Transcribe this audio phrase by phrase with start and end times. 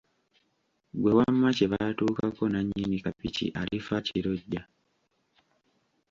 [0.95, 4.61] Ggwe wamma kye baatuukako nnannyini kapiki alifa akirojja.